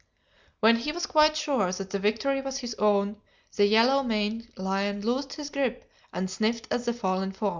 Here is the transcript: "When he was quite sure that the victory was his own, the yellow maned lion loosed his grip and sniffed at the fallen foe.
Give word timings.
"When 0.61 0.77
he 0.77 0.91
was 0.91 1.05
quite 1.05 1.37
sure 1.37 1.71
that 1.71 1.91
the 1.91 1.99
victory 1.99 2.41
was 2.41 2.57
his 2.57 2.73
own, 2.79 3.21
the 3.55 3.67
yellow 3.67 4.01
maned 4.01 4.51
lion 4.57 5.01
loosed 5.01 5.33
his 5.33 5.51
grip 5.51 5.87
and 6.11 6.27
sniffed 6.27 6.67
at 6.73 6.85
the 6.85 6.93
fallen 6.95 7.31
foe. 7.33 7.49